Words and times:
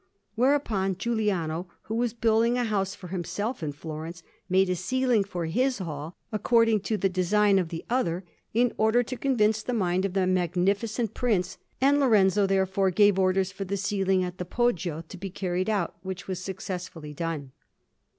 Whereupon 0.33 0.97
Giuliano, 0.97 1.67
who 1.83 1.93
was 1.93 2.15
building 2.15 2.57
a 2.57 2.63
house 2.63 2.95
for 2.95 3.09
himself 3.09 3.61
in 3.61 3.71
Florence, 3.71 4.23
made 4.49 4.67
a 4.67 4.75
ceiling 4.75 5.23
for 5.23 5.45
his 5.45 5.77
hall 5.77 6.15
according 6.31 6.79
to 6.79 6.97
the 6.97 7.07
design 7.07 7.59
of 7.59 7.69
the 7.69 7.85
other, 7.87 8.23
in 8.51 8.73
order 8.77 9.03
to 9.03 9.15
convince 9.15 9.61
the 9.61 9.73
mind 9.75 10.03
of 10.05 10.13
that 10.13 10.25
Magnificent 10.25 11.13
Prince; 11.13 11.59
and 11.79 11.99
Lorenzo 11.99 12.47
therefore 12.47 12.89
gave 12.89 13.19
orders 13.19 13.51
for 13.51 13.63
the 13.63 13.77
ceiling 13.77 14.23
at 14.23 14.39
the 14.39 14.45
Poggio 14.45 15.03
to 15.07 15.17
be 15.17 15.29
carried 15.29 15.69
out, 15.69 15.95
which 16.01 16.27
was 16.27 16.39
successfully 16.39 17.13
done. 17.13 17.51